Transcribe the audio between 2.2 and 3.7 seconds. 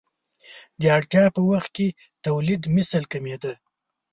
تولیدمثل کمېده.